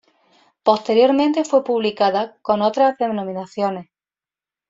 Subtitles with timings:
[0.63, 3.91] Posteriormente fue publicada con otras denominaciones.